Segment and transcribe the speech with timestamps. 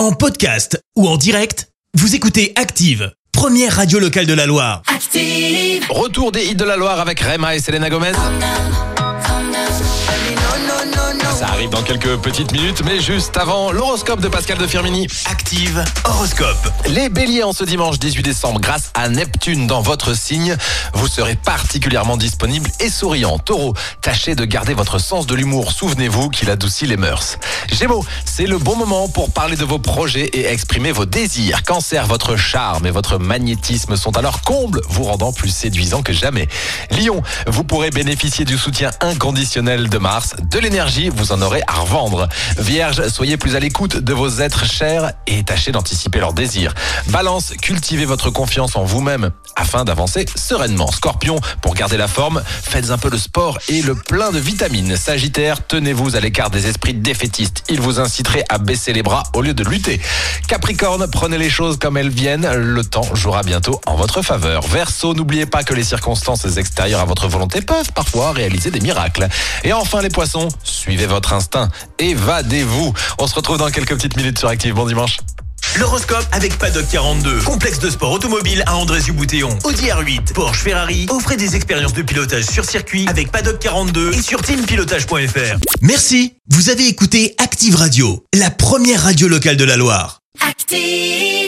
[0.00, 4.80] En podcast ou en direct, vous écoutez Active, première radio locale de la Loire.
[4.86, 5.84] Active.
[5.90, 8.12] Retour des hits de la Loire avec Rema et Selena Gomez.
[11.60, 15.06] Arrive dans quelques petites minutes, mais juste avant, l'horoscope de Pascal de Firmini.
[15.26, 16.56] Active Horoscope.
[16.86, 20.56] Les béliers en ce dimanche 18 décembre, grâce à Neptune dans votre signe,
[20.94, 23.38] vous serez particulièrement disponible et souriant.
[23.38, 25.72] Taureau, tâchez de garder votre sens de l'humour.
[25.72, 27.36] Souvenez-vous qu'il adoucit les mœurs.
[27.70, 31.62] Gémeaux, c'est le bon moment pour parler de vos projets et exprimer vos désirs.
[31.64, 36.48] Cancer, votre charme et votre magnétisme sont alors comble, vous rendant plus séduisant que jamais.
[36.90, 41.80] Lion, vous pourrez bénéficier du soutien inconditionnel de Mars, de l'énergie, vous en aurez à
[41.80, 42.28] revendre.
[42.58, 46.74] Vierge, soyez plus à l'écoute de vos êtres chers et tâchez d'anticiper leurs désirs.
[47.08, 50.90] Balance, cultivez votre confiance en vous-même afin d'avancer sereinement.
[50.90, 54.96] Scorpion, pour garder la forme, faites un peu de sport et le plein de vitamines.
[54.96, 57.64] Sagittaire, tenez-vous à l'écart des esprits défaitistes.
[57.68, 60.00] Ils vous inciteraient à baisser les bras au lieu de lutter.
[60.48, 62.48] Capricorne, prenez les choses comme elles viennent.
[62.50, 64.62] Le temps jouera bientôt en votre faveur.
[64.66, 69.28] Verseau, n'oubliez pas que les circonstances extérieures à votre volonté peuvent parfois réaliser des miracles.
[69.64, 71.39] Et enfin les poissons, suivez votre instinct,
[71.98, 72.92] évadez-vous.
[73.18, 74.74] On se retrouve dans quelques petites minutes sur Active.
[74.74, 75.18] Bon dimanche.
[75.78, 77.40] L'horoscope avec Paddock 42.
[77.42, 79.56] Complexe de sport automobile à André-Boutéon.
[79.64, 81.06] Audi R8, Porsche, Ferrari.
[81.10, 85.58] Offrez des expériences de pilotage sur circuit avec Paddock 42 et sur teampilotage.fr.
[85.80, 86.34] Merci.
[86.48, 90.20] Vous avez écouté Active Radio, la première radio locale de la Loire.
[90.40, 91.39] Active.